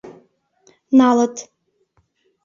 [0.97, 1.35] Налыт.